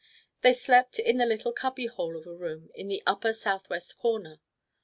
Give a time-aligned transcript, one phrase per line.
[0.41, 4.41] They slept in the little cubby hole of a room in the upper southwest corner.